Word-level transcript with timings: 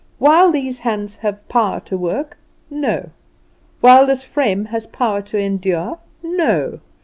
While 0.17 0.51
these 0.51 0.79
hands 0.79 1.17
have 1.17 1.47
power 1.47 1.79
to 1.81 1.95
work, 1.95 2.35
NO. 2.71 3.11
While 3.81 4.07
this 4.07 4.25
frame 4.25 4.65
has 4.73 4.87
power 4.87 5.21
to 5.21 5.37
endure, 5.37 5.99
NO. 6.23 6.79